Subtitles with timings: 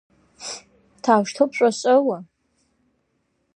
[1.05, 2.25] Как ты чувствуешь?